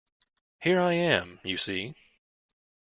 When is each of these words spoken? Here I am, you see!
Here 0.63 0.81
I 0.81 0.93
am, 0.93 1.39
you 1.43 1.57
see! 1.57 1.93